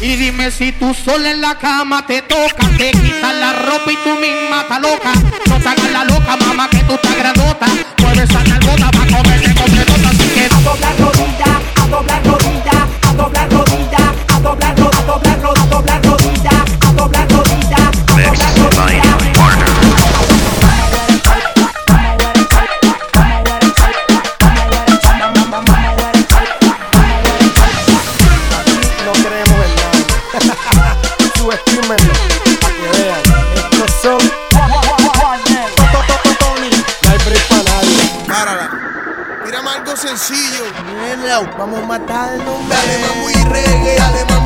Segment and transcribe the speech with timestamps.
[0.00, 3.96] Y dime si tú sola en la cama te toca, te quitas la ropa y
[3.96, 5.12] tú misma estás loca.
[5.46, 6.36] No te hagas la loca,
[39.50, 40.62] Tírame algo sencillo.
[41.58, 42.68] Vamos a matarnos.
[42.68, 44.39] Dale, mamu y reggae, dale, mamu.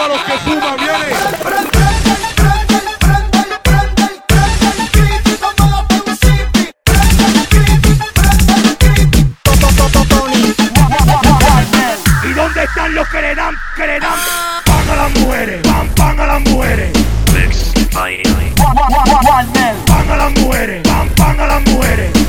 [0.00, 0.90] arriba los que suman, viene.
[15.14, 15.88] mujeres, pan,
[19.86, 22.19] pan a las mujeres, pan, pan a las mujeres.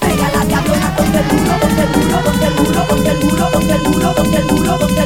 [0.00, 4.14] Pégala, cabrona, contra el el muro, contra el muro, contra el muro, contra el muro,
[4.14, 4.97] contra el muro, contra el muro.